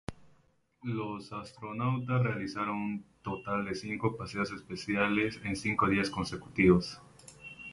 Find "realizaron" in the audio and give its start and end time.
2.23-2.75